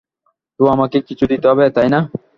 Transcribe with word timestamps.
তো 0.59 0.63
আমাকে 0.67 0.97
কিছু 1.07 1.25
দিতে 1.31 1.45
হবে, 1.47 1.65
তাই 1.75 1.89
না? 1.93 1.99